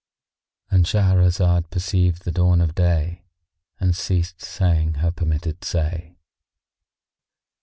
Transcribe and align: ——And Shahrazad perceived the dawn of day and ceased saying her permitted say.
——And 0.71 0.85
Shahrazad 0.87 1.69
perceived 1.69 2.25
the 2.25 2.31
dawn 2.31 2.59
of 2.59 2.73
day 2.73 3.21
and 3.79 3.95
ceased 3.95 4.41
saying 4.41 4.95
her 4.95 5.11
permitted 5.11 5.63
say. 5.63 6.17